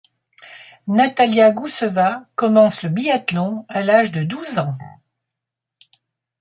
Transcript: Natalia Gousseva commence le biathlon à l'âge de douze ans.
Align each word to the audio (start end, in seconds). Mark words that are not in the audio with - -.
Natalia 0.87 1.51
Gousseva 1.51 2.25
commence 2.35 2.81
le 2.81 2.89
biathlon 2.89 3.67
à 3.69 3.83
l'âge 3.83 4.11
de 4.11 4.23
douze 4.23 4.57
ans. 4.57 4.75